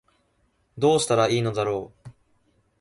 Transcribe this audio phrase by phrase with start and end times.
[0.79, 2.09] どうしたら良いのだろう